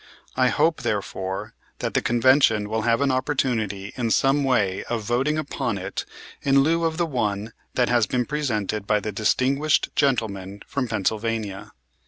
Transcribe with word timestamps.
I 0.35 0.47
hope, 0.47 0.81
therefore, 0.81 1.53
that 1.77 1.93
the 1.93 2.01
Convention 2.01 2.67
will 2.69 2.81
have 2.81 3.01
an 3.01 3.11
opportunity 3.11 3.93
in 3.95 4.09
some 4.09 4.43
way 4.43 4.83
of 4.85 5.03
voting 5.03 5.37
upon 5.37 5.77
it 5.77 6.05
in 6.41 6.61
lieu 6.61 6.85
of 6.85 6.97
the 6.97 7.05
one 7.05 7.53
that 7.75 7.89
has 7.89 8.07
been 8.07 8.25
presented 8.25 8.87
by 8.87 8.99
the 8.99 9.11
distinguished 9.11 9.89
gentleman 9.95 10.63
from 10.65 10.87
Pennsylvania. 10.87 11.71